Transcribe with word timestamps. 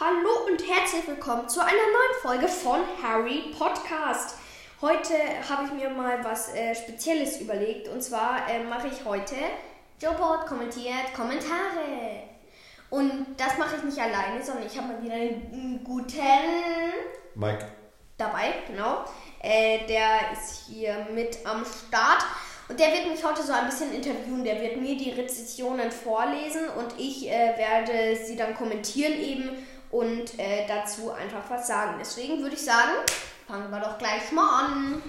Hallo 0.00 0.46
und 0.46 0.62
herzlich 0.64 1.08
willkommen 1.08 1.48
zu 1.48 1.58
einer 1.58 1.72
neuen 1.72 2.22
Folge 2.22 2.46
von 2.46 2.78
Harry 3.02 3.52
Podcast. 3.58 4.36
Heute 4.80 5.14
habe 5.48 5.64
ich 5.64 5.72
mir 5.72 5.90
mal 5.90 6.22
was 6.22 6.54
äh, 6.54 6.72
Spezielles 6.72 7.40
überlegt 7.40 7.88
und 7.88 8.00
zwar 8.00 8.48
äh, 8.48 8.62
mache 8.62 8.86
ich 8.86 9.04
heute 9.04 9.34
Joeport 10.00 10.46
kommentiert 10.46 11.12
Kommentare. 11.16 12.22
Und 12.90 13.26
das 13.36 13.58
mache 13.58 13.74
ich 13.78 13.82
nicht 13.82 13.98
alleine, 13.98 14.40
sondern 14.40 14.66
ich 14.66 14.78
habe 14.78 14.86
mal 14.86 15.02
wieder 15.02 15.14
einen 15.14 15.82
guten 15.82 16.20
Mike. 17.34 17.66
dabei, 18.16 18.54
genau. 18.68 19.04
Äh, 19.42 19.84
der 19.88 20.30
ist 20.32 20.68
hier 20.68 21.08
mit 21.12 21.38
am 21.44 21.64
Start. 21.64 22.24
Und 22.68 22.78
der 22.78 22.92
wird 22.92 23.08
mich 23.10 23.24
heute 23.24 23.42
so 23.42 23.52
ein 23.52 23.66
bisschen 23.66 23.92
interviewen. 23.92 24.44
Der 24.44 24.60
wird 24.60 24.76
mir 24.76 24.96
die 24.96 25.10
Rezessionen 25.10 25.90
vorlesen 25.90 26.68
und 26.76 26.94
ich 26.98 27.28
äh, 27.28 27.56
werde 27.56 28.14
sie 28.24 28.36
dann 28.36 28.54
kommentieren 28.54 29.14
eben 29.20 29.66
und 29.90 30.38
äh, 30.38 30.66
dazu 30.66 31.10
einfach 31.10 31.48
was 31.48 31.66
sagen. 31.66 31.94
Deswegen 31.98 32.42
würde 32.42 32.54
ich 32.56 32.64
sagen, 32.64 32.92
fangen 33.46 33.70
wir 33.70 33.80
doch 33.80 33.98
gleich 33.98 34.30
mal 34.32 34.64
an. 34.64 35.02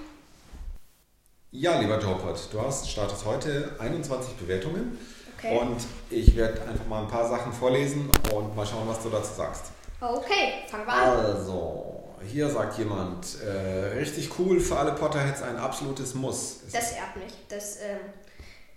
Ja, 1.52 1.80
lieber 1.80 1.98
Jobert, 1.98 2.48
du 2.52 2.60
hast 2.62 2.88
startest 2.88 3.24
heute 3.24 3.74
21 3.78 4.34
Bewertungen 4.36 4.98
Okay. 5.38 5.58
und 5.58 5.78
ich 6.10 6.36
werde 6.36 6.60
einfach 6.68 6.86
mal 6.86 7.02
ein 7.02 7.08
paar 7.08 7.26
Sachen 7.26 7.50
vorlesen 7.52 8.10
und 8.34 8.54
mal 8.54 8.66
schauen, 8.66 8.86
was 8.86 9.02
du 9.02 9.08
dazu 9.08 9.32
sagst. 9.34 9.64
Okay, 9.98 10.64
fangen 10.70 10.86
wir 10.86 10.92
an. 10.92 11.18
Also, 11.18 12.04
hier 12.26 12.50
sagt 12.50 12.76
jemand, 12.78 13.40
äh, 13.42 13.96
richtig 13.98 14.38
cool 14.38 14.60
für 14.60 14.76
alle 14.78 14.92
Potterheads 14.92 15.40
ein 15.42 15.56
absolutes 15.56 16.14
Muss. 16.14 16.58
Das 16.70 16.92
ehrt 16.92 17.16
mich. 17.16 17.32
Das, 17.48 17.78
ähm, 17.80 17.98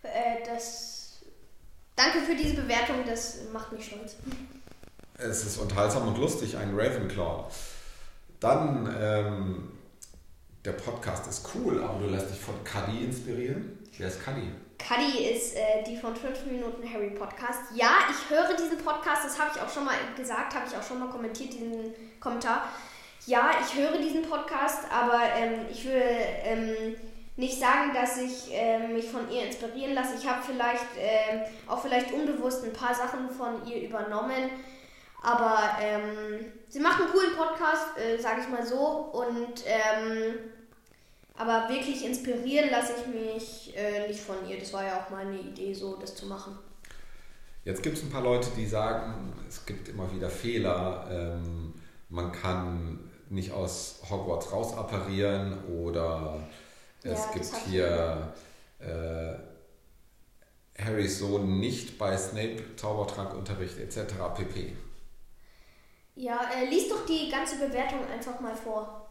äh, 0.03 0.45
das. 0.45 1.19
Danke 1.97 2.21
für 2.21 2.35
diese 2.35 2.55
Bewertung, 2.55 3.03
das 3.05 3.39
macht 3.51 3.71
mich 3.73 3.85
stolz. 3.85 4.15
Es 5.29 5.45
ist 5.45 5.57
unterhaltsam 5.57 6.07
und 6.07 6.17
lustig, 6.17 6.57
ein 6.57 6.77
Ravenclaw. 6.77 7.45
Dann, 8.41 8.93
ähm, 8.99 9.71
der 10.65 10.73
Podcast 10.73 11.27
ist 11.27 11.47
cool, 11.55 11.81
aber 11.81 11.99
du 11.99 12.07
lässt 12.07 12.29
dich 12.29 12.39
von 12.39 12.55
Cuddy 12.65 13.05
inspirieren. 13.05 13.79
Wer 13.97 14.07
ist 14.09 14.23
Cuddy? 14.23 14.51
Cuddy 14.77 15.29
ist 15.29 15.55
äh, 15.55 15.83
die 15.87 15.95
von 15.95 16.13
5 16.13 16.45
Minuten 16.47 16.83
Harry 16.91 17.11
Podcast. 17.11 17.61
Ja, 17.73 17.91
ich 18.09 18.29
höre 18.29 18.53
diesen 18.53 18.77
Podcast, 18.79 19.23
das 19.23 19.39
habe 19.39 19.51
ich 19.55 19.61
auch 19.61 19.69
schon 19.69 19.85
mal 19.85 19.95
gesagt, 20.17 20.53
habe 20.55 20.65
ich 20.69 20.75
auch 20.75 20.83
schon 20.83 20.99
mal 20.99 21.07
kommentiert, 21.07 21.53
diesen 21.53 21.93
Kommentar. 22.19 22.67
Ja, 23.25 23.51
ich 23.61 23.79
höre 23.79 23.97
diesen 23.99 24.23
Podcast, 24.23 24.83
aber 24.91 25.21
ähm, 25.37 25.67
ich 25.71 25.85
will 25.85 26.01
ähm, 26.43 26.95
nicht 27.37 27.57
sagen, 27.57 27.91
dass 27.93 28.17
ich 28.17 28.49
ähm, 28.51 28.93
mich 28.93 29.07
von 29.09 29.31
ihr 29.31 29.45
inspirieren 29.45 29.93
lasse. 29.93 30.15
Ich 30.19 30.27
habe 30.27 30.41
vielleicht 30.45 30.85
ähm, 30.99 31.41
auch 31.67 31.81
vielleicht 31.81 32.11
unbewusst 32.11 32.65
ein 32.65 32.73
paar 32.73 32.93
Sachen 32.93 33.29
von 33.29 33.65
ihr 33.65 33.87
übernommen. 33.87 34.49
Aber 35.23 35.77
ähm, 35.81 36.51
sie 36.67 36.79
macht 36.79 37.01
einen 37.01 37.11
coolen 37.11 37.35
Podcast, 37.35 37.97
äh, 37.97 38.17
sage 38.21 38.41
ich 38.41 38.49
mal 38.49 38.65
so. 38.65 38.75
Und 38.77 39.63
ähm, 39.65 40.35
aber 41.35 41.67
wirklich 41.69 42.05
inspirieren 42.05 42.69
lasse 42.69 42.93
ich 42.99 43.07
mich 43.07 43.73
äh, 43.75 44.07
nicht 44.07 44.19
von 44.19 44.35
ihr. 44.47 44.59
Das 44.59 44.71
war 44.73 44.83
ja 44.85 44.99
auch 45.01 45.09
meine 45.09 45.39
Idee, 45.39 45.73
so 45.73 45.95
das 45.95 46.13
zu 46.15 46.27
machen. 46.27 46.59
Jetzt 47.63 47.81
gibt 47.81 47.97
es 47.97 48.03
ein 48.03 48.09
paar 48.11 48.21
Leute, 48.21 48.49
die 48.57 48.67
sagen, 48.67 49.33
es 49.47 49.65
gibt 49.65 49.87
immer 49.87 50.11
wieder 50.13 50.29
Fehler. 50.29 51.07
Ähm, 51.09 51.73
man 52.09 52.31
kann 52.31 53.09
nicht 53.29 53.51
aus 53.51 54.01
Hogwarts 54.09 54.51
rausapparieren 54.51 55.63
oder 55.65 56.43
es 57.01 57.19
Ja, 57.25 57.31
gibt 57.33 57.55
hier 57.67 58.33
äh, 58.79 59.33
Harrys 60.83 61.19
Sohn 61.19 61.59
nicht 61.59 61.97
bei 61.97 62.17
Snape 62.17 62.75
Zaubertrankunterricht 62.75 63.79
etc. 63.79 64.13
pp. 64.35 64.73
Ja, 66.15 66.41
äh, 66.55 66.65
lies 66.65 66.89
doch 66.89 67.05
die 67.05 67.29
ganze 67.29 67.57
Bewertung 67.57 67.99
einfach 68.11 68.39
mal 68.39 68.55
vor. 68.55 69.09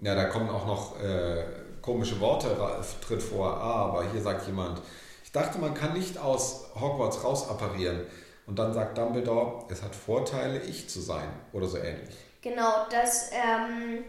Ja, 0.00 0.14
da 0.14 0.24
kommen 0.24 0.48
auch 0.48 0.66
noch 0.66 1.00
äh, 1.02 1.44
komische 1.82 2.20
Worte 2.20 2.48
tritt 3.06 3.22
vor. 3.22 3.48
Ah, 3.48 3.86
aber 3.86 4.10
hier 4.10 4.20
sagt 4.22 4.46
jemand, 4.46 4.80
ich 5.24 5.32
dachte, 5.32 5.58
man 5.58 5.74
kann 5.74 5.92
nicht 5.92 6.18
aus 6.18 6.70
Hogwarts 6.78 7.22
rausapparieren. 7.24 8.06
Und 8.46 8.58
dann 8.58 8.72
sagt 8.72 8.96
Dumbledore, 8.96 9.64
es 9.68 9.82
hat 9.82 9.94
Vorteile, 9.94 10.60
ich 10.60 10.88
zu 10.88 11.00
sein. 11.00 11.28
Oder 11.52 11.66
so 11.66 11.78
ähnlich. 11.78 12.14
Genau, 12.42 12.86
das 12.90 13.30
ähm, 13.32 14.04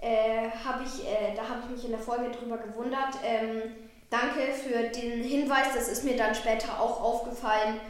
äh, 0.00 0.50
habe 0.64 0.84
ich, 0.84 1.04
äh, 1.04 1.34
da 1.34 1.48
habe 1.48 1.62
ich 1.64 1.76
mich 1.76 1.84
in 1.86 1.90
der 1.90 2.00
Folge 2.00 2.30
drüber 2.30 2.58
gewundert. 2.58 3.14
Ähm, 3.24 3.62
danke 4.08 4.52
für 4.52 4.88
den 4.88 5.24
Hinweis, 5.24 5.74
das 5.74 5.88
ist 5.88 6.04
mir 6.04 6.16
dann 6.16 6.34
später 6.34 6.80
auch 6.80 7.00
aufgefallen. 7.02 7.80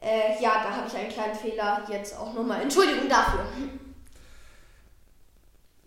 Äh, 0.00 0.40
ja, 0.40 0.62
da 0.62 0.70
habe 0.70 0.86
ich 0.86 0.96
einen 0.96 1.08
kleinen 1.08 1.34
Fehler 1.34 1.82
jetzt 1.90 2.16
auch 2.18 2.32
nochmal. 2.32 2.62
Entschuldigung 2.62 3.08
dafür. 3.08 3.46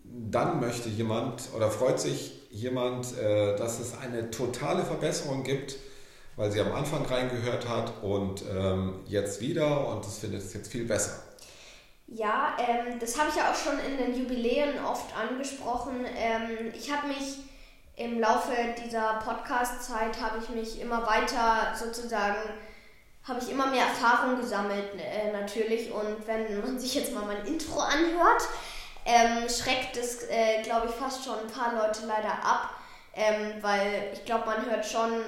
Dann 0.04 0.60
möchte 0.60 0.88
jemand 0.88 1.48
oder 1.54 1.70
freut 1.70 2.00
sich 2.00 2.40
jemand, 2.50 3.16
äh, 3.16 3.56
dass 3.56 3.78
es 3.78 3.96
eine 3.98 4.30
totale 4.30 4.84
Verbesserung 4.84 5.44
gibt, 5.44 5.76
weil 6.36 6.50
sie 6.50 6.60
am 6.60 6.72
Anfang 6.72 7.04
reingehört 7.06 7.68
hat 7.68 8.02
und 8.02 8.42
ähm, 8.50 9.00
jetzt 9.06 9.40
wieder 9.40 9.88
und 9.88 10.04
das 10.04 10.18
findet 10.18 10.42
es 10.42 10.52
jetzt 10.52 10.70
viel 10.70 10.84
besser. 10.84 11.22
Ja, 12.12 12.56
ähm, 12.58 12.98
das 12.98 13.16
habe 13.16 13.28
ich 13.30 13.36
ja 13.36 13.52
auch 13.52 13.54
schon 13.54 13.78
in 13.78 13.96
den 13.96 14.20
Jubiläen 14.20 14.84
oft 14.84 15.16
angesprochen. 15.16 16.04
Ähm, 16.16 16.72
ich 16.74 16.92
habe 16.92 17.06
mich 17.06 17.38
im 17.96 18.18
Laufe 18.18 18.52
dieser 18.84 19.20
Podcast-Zeit 19.24 20.20
habe 20.20 20.38
ich 20.42 20.48
mich 20.48 20.80
immer 20.80 21.06
weiter 21.06 21.72
sozusagen, 21.78 22.38
habe 23.24 23.40
ich 23.40 23.50
immer 23.50 23.66
mehr 23.66 23.84
Erfahrung 23.86 24.40
gesammelt 24.40 24.94
äh, 24.98 25.32
natürlich. 25.32 25.92
Und 25.92 26.26
wenn 26.26 26.60
man 26.60 26.78
sich 26.78 26.94
jetzt 26.94 27.14
mal 27.14 27.24
mein 27.24 27.44
Intro 27.46 27.78
anhört, 27.80 28.48
ähm, 29.04 29.48
schreckt 29.48 29.96
es, 29.96 30.24
äh, 30.28 30.62
glaube 30.62 30.88
ich, 30.88 30.94
fast 30.94 31.24
schon 31.24 31.38
ein 31.38 31.46
paar 31.46 31.74
Leute 31.74 32.06
leider 32.06 32.32
ab, 32.44 32.74
ähm, 33.14 33.54
weil 33.60 34.10
ich 34.12 34.24
glaube, 34.24 34.46
man 34.46 34.64
hört 34.66 34.84
schon 34.84 35.24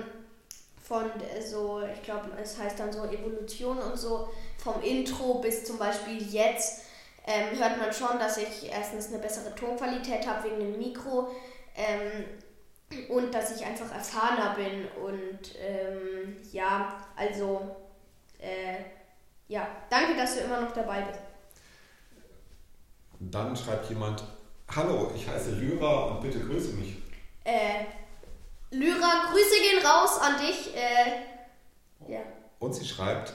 von 0.82 1.04
äh, 1.20 1.40
so, 1.40 1.82
ich 1.82 2.02
glaube, 2.02 2.30
es 2.40 2.58
heißt 2.58 2.78
dann 2.78 2.92
so 2.92 3.04
Evolution 3.04 3.78
und 3.78 3.98
so, 3.98 4.28
vom 4.58 4.82
Intro 4.82 5.34
bis 5.34 5.64
zum 5.64 5.78
Beispiel 5.78 6.22
jetzt, 6.32 6.84
ähm, 7.26 7.58
hört 7.58 7.78
man 7.78 7.92
schon, 7.92 8.18
dass 8.18 8.36
ich 8.36 8.70
erstens 8.70 9.08
eine 9.08 9.18
bessere 9.18 9.54
Tonqualität 9.54 10.26
habe 10.26 10.44
wegen 10.44 10.58
dem 10.58 10.78
Mikro 10.78 11.30
ähm, 11.76 12.24
und 13.08 13.32
dass 13.32 13.54
ich 13.56 13.64
einfach 13.64 13.92
erfahrener 13.92 14.54
bin. 14.54 14.88
Und 15.02 15.54
ähm, 15.60 16.36
ja, 16.50 16.96
also 17.16 17.76
äh, 18.42 18.84
ja, 19.48 19.66
danke, 19.88 20.16
dass 20.16 20.34
du 20.34 20.40
immer 20.40 20.60
noch 20.60 20.72
dabei 20.72 21.02
bist. 21.02 21.20
Dann 23.20 23.56
schreibt 23.56 23.88
jemand, 23.88 24.24
hallo, 24.74 25.12
ich 25.14 25.28
heiße 25.28 25.52
Lyra 25.52 26.06
und 26.06 26.20
bitte 26.20 26.40
grüße 26.40 26.72
mich. 26.72 26.96
Äh, 27.44 27.84
Lyra, 28.70 29.30
Grüße 29.30 29.60
gehen 29.60 29.86
raus 29.86 30.18
an 30.20 30.40
dich. 30.40 30.74
Äh, 30.74 32.10
ja. 32.12 32.20
Und 32.58 32.74
sie 32.74 32.86
schreibt, 32.86 33.34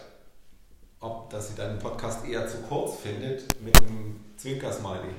ob 0.99 1.29
dass 1.29 1.49
sie 1.49 1.55
deinen 1.55 1.79
Podcast 1.79 2.25
eher 2.25 2.47
zu 2.47 2.57
kurz 2.63 2.99
findet 3.01 3.61
mit 3.61 3.77
einem 3.77 4.19
Zwinker-Smiley. 4.37 5.13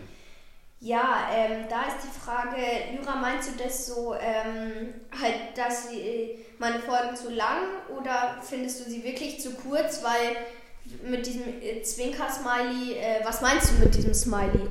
Ja, 0.81 1.29
ähm, 1.33 1.67
da 1.69 1.83
ist 1.83 2.05
die 2.05 2.21
Frage, 2.21 2.61
Lyra, 2.93 3.17
meinst 3.17 3.51
du 3.51 3.63
das 3.63 3.87
so, 3.87 4.15
ähm, 4.15 4.95
halt, 5.21 5.57
dass 5.57 5.91
sie, 5.91 6.01
äh, 6.01 6.39
meine 6.59 6.81
Folgen 6.81 7.17
zu 7.17 7.31
lang 7.31 7.63
oder 7.97 8.39
findest 8.43 8.81
du 8.81 8.91
sie 8.91 9.05
wirklich 9.05 9.41
zu 9.41 9.55
kurz? 9.55 10.03
Weil 10.03 10.37
mit 11.09 11.27
diesem 11.27 11.63
äh, 11.63 11.83
Zwinker-Smiley, 11.83 12.95
äh, 12.95 13.25
was 13.25 13.41
meinst 13.43 13.71
du 13.71 13.85
mit 13.85 13.95
diesem 13.95 14.15
Smiley? 14.15 14.69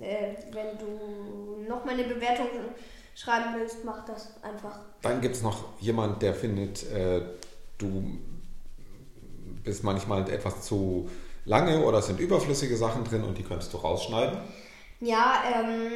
Äh, 0.00 0.34
wenn 0.50 0.78
du 0.78 1.64
noch 1.68 1.84
mal 1.84 1.94
eine 1.94 2.04
Bewertung 2.04 2.48
schreiben 3.14 3.54
willst, 3.56 3.84
mach 3.84 4.04
das 4.04 4.42
einfach. 4.42 4.80
Dann 5.02 5.20
gibt 5.20 5.36
es 5.36 5.42
noch 5.42 5.80
jemand, 5.80 6.22
der 6.22 6.34
findet, 6.34 6.90
äh, 6.90 7.22
du 7.78 8.18
bist 9.62 9.84
manchmal 9.84 10.28
etwas 10.30 10.62
zu 10.62 11.08
lange 11.44 11.84
oder 11.84 11.98
es 11.98 12.06
sind 12.06 12.20
überflüssige 12.20 12.76
Sachen 12.76 13.04
drin 13.04 13.24
und 13.24 13.36
die 13.38 13.42
könntest 13.42 13.72
du 13.72 13.78
rausschneiden. 13.78 14.38
Ja, 15.00 15.42
ähm, 15.52 15.92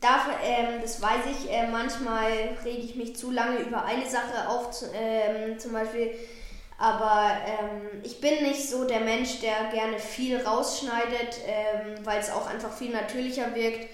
dafür, 0.00 0.34
ähm, 0.42 0.80
das 0.82 1.00
weiß 1.00 1.26
ich, 1.30 1.50
äh, 1.50 1.66
manchmal 1.68 2.30
rege 2.64 2.82
ich 2.82 2.96
mich 2.96 3.16
zu 3.16 3.30
lange 3.30 3.58
über 3.58 3.84
eine 3.84 4.08
Sache 4.08 4.48
auf, 4.48 4.70
ähm, 4.94 5.58
zum 5.58 5.72
Beispiel. 5.72 6.14
Aber 6.78 7.30
ähm, 7.46 8.02
ich 8.02 8.20
bin 8.20 8.42
nicht 8.42 8.68
so 8.68 8.84
der 8.84 9.00
Mensch, 9.00 9.40
der 9.40 9.70
gerne 9.72 9.98
viel 9.98 10.38
rausschneidet, 10.38 11.40
ähm, 11.46 12.04
weil 12.04 12.20
es 12.20 12.30
auch 12.30 12.46
einfach 12.46 12.72
viel 12.72 12.92
natürlicher 12.92 13.54
wirkt. 13.54 13.88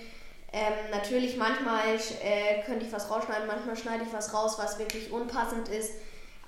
Ähm, 0.53 0.73
natürlich, 0.91 1.37
manchmal 1.37 1.95
äh, 2.23 2.63
könnte 2.67 2.85
ich 2.85 2.93
was 2.93 3.11
rausschneiden, 3.11 3.47
manchmal 3.47 3.77
schneide 3.77 4.05
ich 4.05 4.13
was 4.13 4.35
raus, 4.35 4.57
was 4.59 4.79
wirklich 4.79 5.13
unpassend 5.13 5.69
ist. 5.69 5.93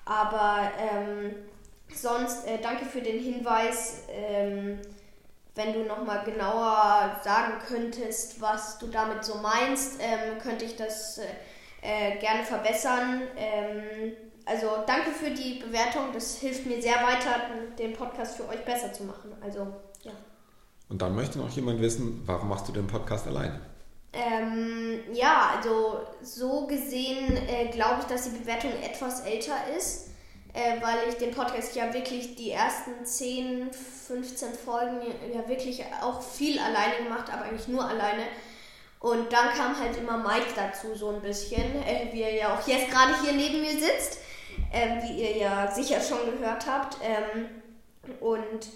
Aber 0.04 0.70
ähm, 0.78 1.34
sonst, 1.94 2.46
äh, 2.46 2.58
danke 2.60 2.84
für 2.84 3.00
den 3.00 3.22
Hinweis. 3.22 4.02
Wenn 5.54 5.72
du 5.72 5.84
nochmal 5.84 6.24
genauer 6.24 7.20
sagen 7.22 7.54
könntest, 7.68 8.40
was 8.40 8.78
du 8.78 8.88
damit 8.88 9.24
so 9.24 9.36
meinst, 9.36 10.00
ähm, 10.00 10.38
könnte 10.42 10.64
ich 10.64 10.76
das 10.76 11.18
äh, 11.18 11.26
äh, 11.82 12.18
gerne 12.18 12.42
verbessern. 12.42 13.22
Ähm, 13.36 14.12
also 14.46 14.66
danke 14.86 15.10
für 15.10 15.30
die 15.30 15.60
Bewertung. 15.60 16.12
Das 16.12 16.38
hilft 16.38 16.66
mir 16.66 16.82
sehr 16.82 16.96
weiter, 16.96 17.40
den 17.78 17.92
Podcast 17.92 18.36
für 18.36 18.48
euch 18.48 18.64
besser 18.64 18.92
zu 18.92 19.04
machen. 19.04 19.32
Also 19.40 19.60
ja. 20.02 20.12
Und 20.88 21.00
dann 21.00 21.14
möchte 21.14 21.38
noch 21.38 21.50
jemand 21.50 21.80
wissen, 21.80 22.22
warum 22.26 22.48
machst 22.48 22.68
du 22.68 22.72
den 22.72 22.86
Podcast 22.86 23.26
alleine? 23.26 23.60
Ähm, 24.12 25.00
ja, 25.12 25.54
also 25.56 26.00
so 26.22 26.66
gesehen 26.66 27.36
äh, 27.48 27.68
glaube 27.70 27.96
ich, 28.00 28.06
dass 28.06 28.24
die 28.24 28.38
Bewertung 28.38 28.70
etwas 28.82 29.22
älter 29.22 29.56
ist, 29.76 30.10
äh, 30.54 30.80
weil 30.80 31.08
ich 31.08 31.16
den 31.16 31.32
Podcast 31.32 31.74
ja 31.74 31.92
wirklich 31.92 32.36
die 32.36 32.52
ersten 32.52 33.04
10, 33.04 33.72
15 33.72 34.54
Folgen 34.54 35.00
ja 35.34 35.46
wirklich 35.48 35.84
auch 36.00 36.22
viel 36.22 36.58
alleine 36.60 37.02
gemacht 37.02 37.30
habe, 37.30 37.44
eigentlich 37.44 37.68
nur 37.68 37.84
alleine. 37.84 38.22
Und 39.00 39.32
dann 39.32 39.48
kam 39.50 39.78
halt 39.78 39.98
immer 39.98 40.16
Mike 40.16 40.54
dazu 40.54 40.94
so 40.94 41.10
ein 41.10 41.20
bisschen, 41.20 41.82
äh, 41.84 42.08
wie 42.12 42.22
er 42.22 42.34
ja 42.34 42.54
auch 42.54 42.66
jetzt 42.66 42.88
gerade 42.88 43.20
hier 43.22 43.32
neben 43.32 43.60
mir 43.60 43.72
sitzt, 43.72 44.20
äh, 44.72 45.02
wie 45.02 45.22
ihr 45.22 45.36
ja 45.36 45.70
sicher 45.70 46.00
schon 46.00 46.38
gehört 46.38 46.66
habt. 46.66 46.98
Ähm, 47.02 47.48
und 48.20 48.68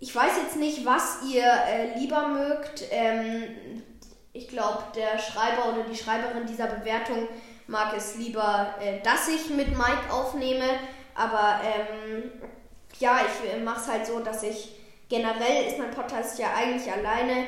ich 0.00 0.14
weiß 0.14 0.32
jetzt 0.42 0.56
nicht, 0.56 0.84
was 0.86 1.18
ihr 1.30 1.44
äh, 1.44 1.98
lieber 1.98 2.28
mögt. 2.28 2.84
Ähm, 2.90 3.82
ich 4.32 4.48
glaube, 4.48 4.82
der 4.96 5.18
Schreiber 5.18 5.68
oder 5.72 5.84
die 5.84 5.96
Schreiberin 5.96 6.46
dieser 6.46 6.66
Bewertung 6.66 7.28
mag 7.66 7.94
es 7.96 8.16
lieber, 8.16 8.74
äh, 8.80 9.00
dass 9.02 9.28
ich 9.28 9.50
mit 9.50 9.70
Mike 9.76 10.10
aufnehme. 10.10 10.64
Aber 11.14 11.60
ähm, 11.62 12.30
ja, 12.98 13.20
ich 13.20 13.52
äh, 13.52 13.60
mache 13.60 13.80
es 13.80 13.88
halt 13.88 14.06
so, 14.06 14.20
dass 14.20 14.42
ich 14.42 14.76
generell 15.08 15.66
ist 15.66 15.78
mein 15.78 15.90
Podcast 15.90 16.38
ja 16.38 16.48
eigentlich 16.56 16.90
alleine, 16.90 17.46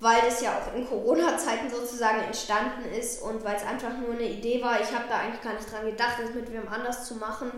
weil 0.00 0.20
das 0.24 0.40
ja 0.40 0.58
auch 0.58 0.74
in 0.76 0.86
Corona-Zeiten 0.86 1.68
sozusagen 1.68 2.20
entstanden 2.20 2.84
ist 2.96 3.22
und 3.22 3.44
weil 3.44 3.56
es 3.56 3.64
einfach 3.64 3.96
nur 3.98 4.12
eine 4.12 4.28
Idee 4.28 4.62
war. 4.62 4.80
Ich 4.80 4.92
habe 4.92 5.06
da 5.08 5.18
eigentlich 5.18 5.42
gar 5.42 5.54
nicht 5.54 5.70
dran 5.70 5.86
gedacht, 5.86 6.18
das 6.22 6.34
mit 6.34 6.52
wem 6.52 6.68
anders 6.68 7.06
zu 7.06 7.16
machen. 7.16 7.50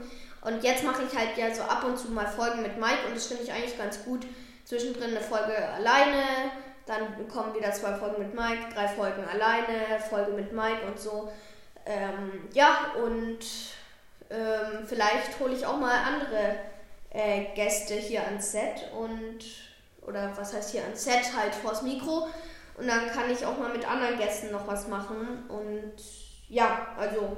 Und 0.43 0.63
jetzt 0.65 0.85
mache 0.85 1.03
ich 1.03 1.17
halt 1.17 1.37
ja 1.37 1.55
so 1.55 1.63
ab 1.63 1.85
und 1.85 1.99
zu 1.99 2.11
mal 2.11 2.27
Folgen 2.27 2.63
mit 2.63 2.79
Mike 2.79 3.07
und 3.07 3.15
das 3.15 3.27
finde 3.27 3.43
ich 3.43 3.53
eigentlich 3.53 3.77
ganz 3.77 4.03
gut. 4.05 4.27
Zwischendrin 4.65 5.11
eine 5.11 5.21
Folge 5.21 5.55
alleine, 5.69 6.23
dann 6.87 7.29
kommen 7.29 7.55
wieder 7.55 7.73
zwei 7.73 7.95
Folgen 7.95 8.23
mit 8.23 8.35
Mike, 8.35 8.73
drei 8.75 8.89
Folgen 8.89 9.25
alleine, 9.25 10.01
Folge 10.09 10.33
mit 10.33 10.53
Mike 10.53 10.87
und 10.87 10.99
so. 10.99 11.31
Ähm, 11.91 12.49
ja, 12.53 12.93
und 13.05 13.41
ähm, 14.31 14.87
vielleicht 14.87 15.41
hole 15.41 15.55
ich 15.55 15.67
auch 15.67 15.77
mal 15.77 15.97
andere 16.05 16.55
äh, 17.11 17.53
Gäste 17.57 17.95
hier 17.95 18.25
ans 18.25 18.53
Set 18.53 18.93
und 18.97 19.41
oder 20.03 20.33
was 20.37 20.55
heißt 20.55 20.71
hier 20.71 20.85
ans 20.85 21.03
Set 21.03 21.37
halt 21.37 21.53
vors 21.53 21.83
Mikro 21.83 22.29
und 22.77 22.87
dann 22.87 23.11
kann 23.11 23.29
ich 23.29 23.45
auch 23.45 23.59
mal 23.59 23.73
mit 23.73 23.91
anderen 23.91 24.19
Gästen 24.19 24.53
noch 24.53 24.69
was 24.69 24.87
machen 24.87 25.49
und 25.49 25.95
ja, 26.49 26.95
also 26.97 27.37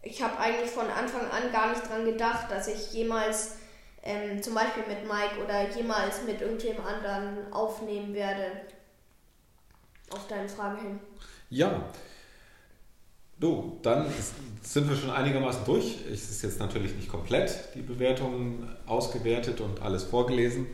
ich 0.00 0.22
habe 0.22 0.38
eigentlich 0.38 0.70
von 0.70 0.88
Anfang 0.88 1.30
an 1.30 1.52
gar 1.52 1.68
nicht 1.68 1.86
dran 1.86 2.06
gedacht, 2.06 2.50
dass 2.50 2.66
ich 2.66 2.94
jemals 2.94 3.56
ähm, 4.02 4.42
zum 4.42 4.54
Beispiel 4.54 4.84
mit 4.88 5.02
Mike 5.04 5.44
oder 5.44 5.68
jemals 5.68 6.22
mit 6.22 6.40
irgendjemand 6.40 6.88
anderen 6.88 7.52
aufnehmen 7.52 8.14
werde. 8.14 8.52
Auf 10.10 10.26
deine 10.28 10.48
Frage 10.48 10.80
hin. 10.80 11.00
Ja. 11.50 11.84
Du, 13.38 13.78
dann 13.82 14.06
sind 14.62 14.88
wir 14.88 14.96
schon 14.96 15.10
einigermaßen 15.10 15.64
durch. 15.64 15.98
Es 16.10 16.30
ist 16.30 16.42
jetzt 16.42 16.60
natürlich 16.60 16.94
nicht 16.94 17.08
komplett 17.08 17.74
die 17.74 17.82
Bewertungen 17.82 18.68
ausgewertet 18.86 19.60
und 19.60 19.82
alles 19.82 20.04
vorgelesen. 20.04 20.66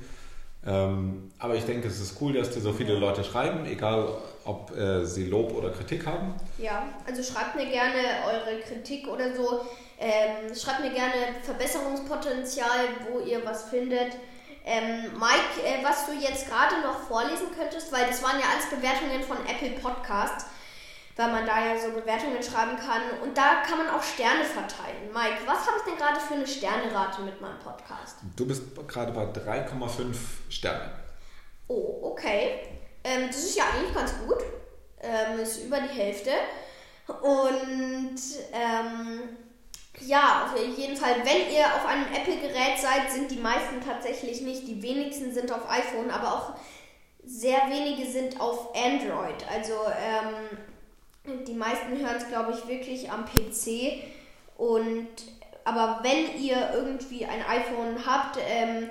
Ähm, 0.67 1.33
aber 1.39 1.55
ich 1.55 1.65
denke, 1.65 1.89
es 1.89 2.01
ist 2.01 2.21
cool, 2.21 2.35
dass 2.35 2.51
dir 2.51 2.61
so 2.61 2.73
viele 2.73 2.95
Leute 2.95 3.25
schreiben, 3.25 3.65
egal 3.65 4.09
ob 4.45 4.77
äh, 4.77 5.07
sie 5.07 5.25
Lob 5.25 5.55
oder 5.55 5.71
Kritik 5.71 6.07
haben. 6.07 6.35
Ja, 6.59 6.83
also 7.07 7.23
schreibt 7.23 7.57
mir 7.57 7.67
gerne 7.67 7.99
eure 8.27 8.61
Kritik 8.61 9.09
oder 9.09 9.35
so. 9.35 9.63
Ähm, 9.99 10.55
schreibt 10.55 10.81
mir 10.81 10.93
gerne 10.93 11.15
Verbesserungspotenzial, 11.43 12.89
wo 13.11 13.21
ihr 13.21 13.45
was 13.45 13.65
findet. 13.71 14.13
Ähm, 14.67 15.13
Mike, 15.15 15.65
äh, 15.65 15.83
was 15.83 16.05
du 16.07 16.13
jetzt 16.13 16.47
gerade 16.47 16.83
noch 16.83 17.01
vorlesen 17.09 17.47
könntest, 17.59 17.91
weil 17.91 18.07
das 18.07 18.23
waren 18.23 18.39
ja 18.39 18.45
alles 18.53 18.69
Bewertungen 18.69 19.23
von 19.23 19.39
Apple 19.47 19.81
Podcasts 19.81 20.45
weil 21.21 21.33
man 21.33 21.47
da 21.47 21.63
ja 21.63 21.79
so 21.79 21.91
Bewertungen 21.91 22.43
schreiben 22.43 22.79
kann. 22.79 23.03
Und 23.23 23.37
da 23.37 23.57
kann 23.57 23.77
man 23.77 23.91
auch 23.91 24.03
Sterne 24.03 24.43
verteilen. 24.43 25.13
Mike, 25.13 25.43
was 25.45 25.67
habe 25.67 25.77
ich 25.77 25.85
denn 25.85 25.97
gerade 25.97 26.19
für 26.19 26.35
eine 26.35 26.47
Sternerate 26.47 27.21
mit 27.21 27.39
meinem 27.43 27.59
Podcast? 27.59 28.17
Du 28.37 28.47
bist 28.47 28.63
gerade 28.89 29.13
bei 29.13 29.25
3,5 29.25 30.15
Sternen. 30.49 30.91
Oh, 31.69 31.99
okay. 32.03 32.61
Ähm, 33.05 33.27
das 33.27 33.37
ist 33.37 33.57
ja 33.57 33.65
eigentlich 33.65 33.95
ganz 33.95 34.15
gut. 34.27 34.39
Ähm, 35.03 35.39
ist 35.41 35.63
über 35.63 35.79
die 35.81 35.95
Hälfte. 35.95 36.31
Und 37.07 38.19
ähm, 38.53 39.21
ja, 40.01 40.47
auf 40.47 40.59
jeden 40.59 40.97
Fall, 40.97 41.17
wenn 41.17 41.55
ihr 41.55 41.67
auf 41.67 41.85
einem 41.85 42.07
Apple-Gerät 42.15 42.79
seid, 42.81 43.11
sind 43.11 43.31
die 43.31 43.41
meisten 43.41 43.83
tatsächlich 43.87 44.41
nicht. 44.41 44.67
Die 44.67 44.83
wenigsten 44.83 45.35
sind 45.35 45.53
auf 45.53 45.69
iPhone, 45.69 46.11
aber 46.11 46.35
auch 46.35 46.53
sehr 47.27 47.59
wenige 47.69 48.11
sind 48.11 48.41
auf 48.41 48.75
Android. 48.75 49.45
Also 49.53 49.75
ähm, 49.75 50.59
die 51.25 51.55
meisten 51.55 51.99
hören 51.99 52.17
es, 52.17 52.29
glaube 52.29 52.53
ich, 52.53 52.69
wirklich 52.69 53.11
am 53.11 53.25
PC. 53.25 54.03
Und 54.57 55.09
aber 55.65 56.01
wenn 56.03 56.41
ihr 56.41 56.71
irgendwie 56.75 57.27
ein 57.27 57.45
iPhone 57.47 58.05
habt, 58.05 58.39
ähm, 58.49 58.89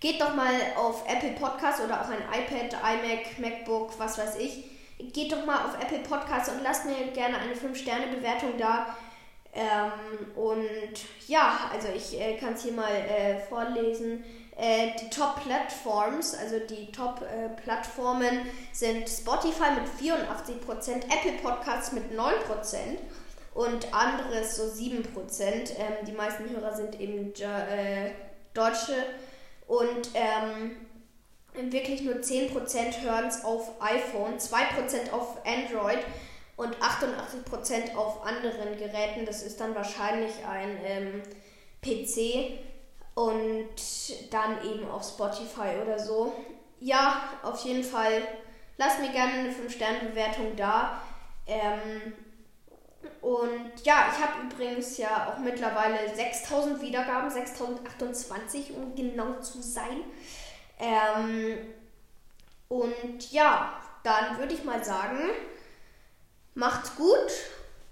geht 0.00 0.20
doch 0.20 0.34
mal 0.34 0.54
auf 0.76 1.04
Apple 1.08 1.32
Podcasts 1.32 1.80
oder 1.82 2.00
auch 2.00 2.08
ein 2.08 2.22
iPad, 2.40 2.72
iMac, 2.72 3.38
MacBook, 3.38 3.98
was 3.98 4.18
weiß 4.18 4.36
ich. 4.38 4.64
Geht 5.12 5.32
doch 5.32 5.44
mal 5.44 5.64
auf 5.64 5.74
Apple 5.80 5.98
Podcasts 5.98 6.48
und 6.52 6.62
lasst 6.62 6.86
mir 6.86 6.94
gerne 7.12 7.38
eine 7.38 7.54
5-Sterne-Bewertung 7.54 8.52
da. 8.56 8.96
Ähm, 9.52 10.32
und 10.36 11.28
ja, 11.28 11.70
also 11.72 11.88
ich 11.94 12.18
äh, 12.20 12.36
kann 12.36 12.54
es 12.54 12.62
hier 12.62 12.72
mal 12.72 12.90
äh, 12.90 13.38
vorlesen. 13.48 14.24
Äh, 14.62 14.92
die 15.00 15.10
Top-Plattforms, 15.10 16.36
also 16.36 16.60
die 16.60 16.92
Top-Plattformen 16.92 18.46
äh, 18.46 18.50
sind 18.70 19.08
Spotify 19.08 19.72
mit 19.74 19.88
84%, 20.00 21.02
Apple 21.06 21.32
Podcasts 21.42 21.90
mit 21.90 22.12
9% 22.12 22.98
und 23.54 23.92
anderes 23.92 24.54
so 24.54 24.62
7%. 24.62 25.02
Ähm, 25.42 26.06
die 26.06 26.12
meisten 26.12 26.48
Hörer 26.48 26.76
sind 26.76 27.00
eben 27.00 27.34
äh, 27.40 28.12
Deutsche 28.54 28.94
und 29.66 30.10
ähm, 30.14 30.76
wirklich 31.72 32.02
nur 32.02 32.14
10% 32.14 33.00
hören 33.00 33.26
es 33.26 33.44
auf 33.44 33.68
iPhone, 33.80 34.38
2% 34.38 35.10
auf 35.10 35.38
Android 35.44 36.04
und 36.54 36.76
88% 36.76 37.96
auf 37.96 38.24
anderen 38.24 38.78
Geräten. 38.78 39.26
Das 39.26 39.42
ist 39.42 39.60
dann 39.60 39.74
wahrscheinlich 39.74 40.34
ein 40.48 40.78
ähm, 40.84 41.22
PC 41.80 42.71
und 43.14 43.68
dann 44.30 44.64
eben 44.64 44.88
auf 44.90 45.04
Spotify 45.04 45.80
oder 45.82 45.98
so. 45.98 46.34
Ja, 46.80 47.22
auf 47.42 47.64
jeden 47.64 47.84
Fall. 47.84 48.22
Lasst 48.78 49.00
mir 49.00 49.12
gerne 49.12 49.32
eine 49.32 49.50
5-Sterne-Bewertung 49.50 50.56
da. 50.56 51.00
Ähm, 51.46 52.14
und 53.20 53.84
ja, 53.84 54.12
ich 54.12 54.22
habe 54.22 54.46
übrigens 54.46 54.96
ja 54.98 55.28
auch 55.28 55.38
mittlerweile 55.38 56.12
6000 56.14 56.80
Wiedergaben, 56.80 57.30
6028 57.30 58.72
um 58.76 58.94
genau 58.94 59.40
zu 59.40 59.62
sein. 59.62 60.02
Ähm, 60.78 61.58
und 62.68 63.30
ja, 63.30 63.80
dann 64.02 64.38
würde 64.38 64.54
ich 64.54 64.64
mal 64.64 64.82
sagen, 64.84 65.18
macht's 66.54 66.96
gut. 66.96 67.30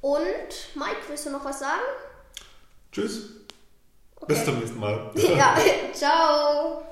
Und 0.01 0.75
Mike, 0.75 1.03
willst 1.09 1.27
du 1.27 1.31
noch 1.31 1.45
was 1.45 1.61
sagen? 1.61 1.83
Tschüss. 2.91 3.40
Okay. 4.21 4.35
Bis 4.35 4.45
zum 4.45 4.59
nächsten 4.59 4.79
Mal. 4.81 5.11
ja, 5.15 5.57
ciao. 5.93 6.83